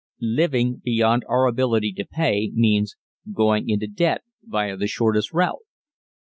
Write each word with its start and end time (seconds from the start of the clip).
Living 0.33 0.81
beyond 0.83 1.23
our 1.29 1.45
ability 1.45 1.93
to 1.93 2.03
pay 2.03 2.49
means 2.55 2.95
going 3.31 3.69
into 3.69 3.85
debt 3.85 4.23
via 4.41 4.75
the 4.75 4.87
shortest 4.87 5.31
route. 5.31 5.61